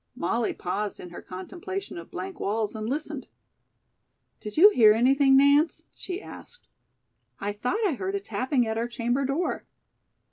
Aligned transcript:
Molly 0.15 0.51
paused 0.51 0.99
in 0.99 1.11
her 1.11 1.21
contemplation 1.21 1.95
of 1.99 2.09
blank 2.09 2.39
walls 2.39 2.73
and 2.73 2.89
listened. 2.89 3.27
"Did 4.39 4.57
you 4.57 4.71
hear 4.71 4.93
anything, 4.93 5.37
Nance?" 5.37 5.83
she 5.93 6.19
asked. 6.19 6.67
"I 7.39 7.53
thought 7.53 7.85
I 7.85 7.91
heard 7.93 8.15
a 8.15 8.19
tapping 8.19 8.65
at 8.65 8.79
our 8.79 8.87
chamber 8.87 9.25
door." 9.25 9.63